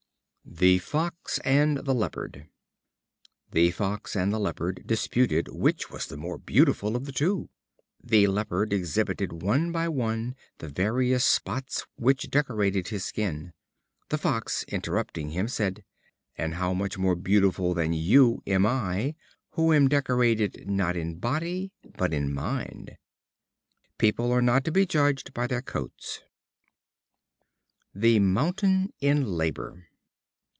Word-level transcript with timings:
The 0.43 0.79
Fox 0.79 1.39
and 1.45 1.77
the 1.77 1.93
Leopard. 1.93 2.49
The 3.51 3.71
Fox 3.71 4.17
and 4.17 4.33
the 4.33 4.39
Leopard 4.39 4.83
disputed 4.85 5.47
which 5.49 5.89
was 5.89 6.07
the 6.07 6.17
more 6.17 6.37
beautiful 6.37 6.97
of 6.97 7.05
the 7.05 7.13
two. 7.13 7.49
The 8.03 8.27
Leopard 8.27 8.73
exhibited 8.73 9.41
one 9.43 9.71
by 9.71 9.87
one 9.87 10.35
the 10.57 10.67
various 10.67 11.23
spots 11.23 11.85
which 11.95 12.29
decorated 12.29 12.89
his 12.89 13.05
skin. 13.05 13.53
The 14.09 14.17
Fox, 14.17 14.63
interrupting 14.67 15.29
him, 15.29 15.47
said: 15.47 15.85
"And 16.37 16.55
how 16.55 16.73
much 16.73 16.97
more 16.97 17.15
beautiful 17.15 17.73
than 17.73 17.93
you 17.93 18.41
am 18.45 18.65
I, 18.65 19.15
who 19.51 19.71
am 19.71 19.87
decorated, 19.87 20.67
not 20.67 20.97
in 20.97 21.15
body, 21.17 21.71
but 21.97 22.13
in 22.13 22.33
mind." 22.33 22.97
People 23.97 24.33
are 24.33 24.41
not 24.41 24.65
to 24.65 24.71
be 24.71 24.85
judged 24.85 25.33
by 25.33 25.47
their 25.47 25.61
coats. 25.61 26.19
The 27.95 28.19
Mountain 28.19 28.91
in 28.99 29.25
Labor. 29.37 29.87